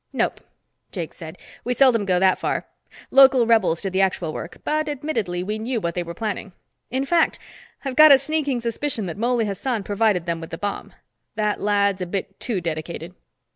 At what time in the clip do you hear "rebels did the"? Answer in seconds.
3.45-4.01